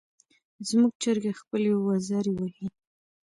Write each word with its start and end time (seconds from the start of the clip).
زموږ 0.67 0.91
چرګه 1.03 1.31
خپلې 1.41 1.69
وزرې 1.87 2.33
وهي. 2.35 2.67